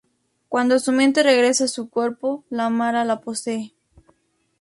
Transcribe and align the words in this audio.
Cuando 0.49 0.79
su 0.79 0.91
mente 0.91 1.21
regresa 1.21 1.65
a 1.65 1.67
su 1.67 1.87
cuerpo, 1.87 2.43
la 2.49 2.71
Mara 2.71 3.05
la 3.05 3.21
posee. 3.21 3.71